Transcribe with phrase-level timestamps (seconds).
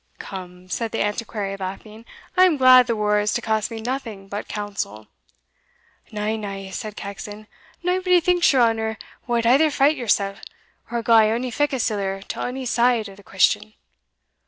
[0.17, 2.05] "Come," said the Antiquary, laughing
[2.35, 5.09] "I am glad the war is to cost me nothing but counsel."
[6.11, 7.45] "Na, na," said Caxon
[7.83, 10.37] "naebody thinks your honour wad either fight yoursell,
[10.89, 13.75] or gie ony feck o' siller to ony side o' the question."